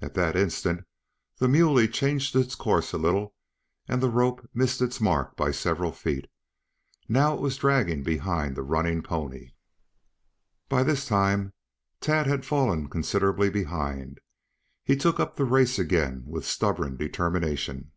At 0.00 0.14
that 0.14 0.34
instant 0.34 0.86
the 1.36 1.46
muley 1.46 1.88
changed 1.88 2.34
its 2.34 2.54
course 2.54 2.94
a 2.94 2.96
little 2.96 3.34
and 3.86 4.02
the 4.02 4.08
rope 4.08 4.48
missed 4.54 4.80
its 4.80 4.98
mark 4.98 5.36
by 5.36 5.50
several 5.50 5.92
feet. 5.92 6.26
Now 7.06 7.34
it 7.34 7.40
was 7.42 7.58
dragging 7.58 8.02
behind 8.02 8.56
the 8.56 8.62
running 8.62 9.02
pony. 9.02 9.50
By 10.70 10.84
this 10.84 11.04
time 11.04 11.52
Tad 12.00 12.26
had 12.26 12.46
fallen 12.46 12.88
considerably 12.88 13.50
behind. 13.50 14.20
He 14.84 14.96
took 14.96 15.20
up 15.20 15.36
the 15.36 15.44
race 15.44 15.78
again 15.78 16.22
with 16.24 16.46
stubborn 16.46 16.96
determination. 16.96 17.92